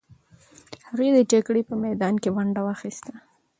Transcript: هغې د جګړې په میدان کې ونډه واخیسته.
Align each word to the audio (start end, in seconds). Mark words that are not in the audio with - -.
هغې 0.89 1.09
د 1.17 1.19
جګړې 1.31 1.61
په 1.69 1.73
میدان 1.83 2.13
کې 2.21 2.29
ونډه 2.35 2.61
واخیسته. 2.63 3.13